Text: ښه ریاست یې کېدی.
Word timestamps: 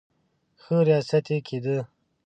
ښه 0.61 0.77
ریاست 0.87 1.25
یې 1.33 1.39
کېدی. 1.47 1.77